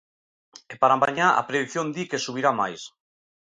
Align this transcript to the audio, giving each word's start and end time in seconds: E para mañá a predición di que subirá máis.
E 0.73 0.75
para 0.81 0.99
mañá 1.01 1.27
a 1.33 1.41
predición 1.49 1.87
di 1.95 2.03
que 2.09 2.23
subirá 2.25 2.51
máis. 2.61 2.81